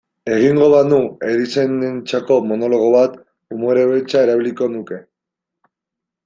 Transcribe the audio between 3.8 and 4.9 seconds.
beltza erabiliko